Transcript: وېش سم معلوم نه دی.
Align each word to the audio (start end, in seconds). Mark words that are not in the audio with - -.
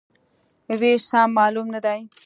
وېش 0.79 1.01
سم 1.11 1.29
معلوم 1.37 1.67
نه 1.75 1.79
دی. 1.85 1.99